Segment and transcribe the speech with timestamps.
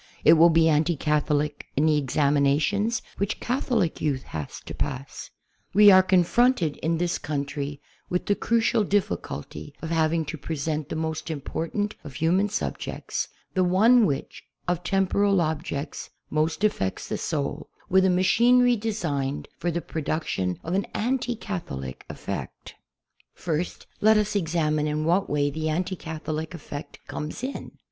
[0.23, 5.29] It will be anti Catholic in the examinations which Catholic youth has to pass.
[5.75, 10.89] We are confronted in this country with the crucial difficulty of having to pre sent
[10.89, 17.19] the most important of human subjects, the one which, of temporal subjects, most affects the
[17.19, 22.73] soul, with a ma chinery designed for the production of an anti Catholic effect....
[22.73, 27.43] Anti Catholic Methods First, let us examine in what way the anti Catholic effect comes
[27.43, 27.73] in.